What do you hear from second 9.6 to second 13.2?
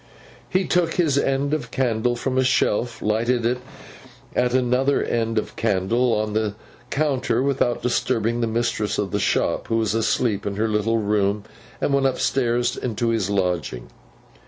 who was asleep in her little room, and went upstairs into